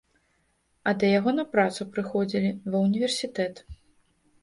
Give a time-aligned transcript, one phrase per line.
[0.91, 3.67] А да яго на працу прыходзілі, ва ўніверсітэт.